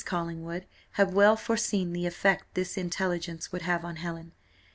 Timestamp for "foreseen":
1.35-1.93